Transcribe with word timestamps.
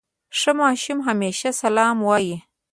ښه 0.39 0.51
ماشوم 0.61 0.99
همېشه 1.07 1.49
سلام 1.61 1.97
وايي. 2.07 2.37